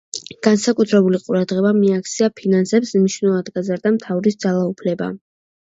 [0.45, 5.15] განსაკუთრებული ყურადღება მიაქცია ფინანსებს, მნიშვნელოვნად გაზარდა მთავრის ძალაუფლება.